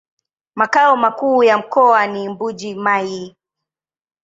[0.55, 3.35] Makao makuu ya mkoa ni Mbuji-Mayi.